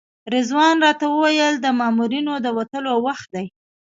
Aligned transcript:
رضوان 0.33 0.75
راته 0.85 1.05
وویل 1.09 1.55
د 1.59 1.67
مامورینو 1.79 2.33
د 2.39 2.47
وتلو 2.57 2.93
وخت 3.07 3.27
دی. 3.35 3.45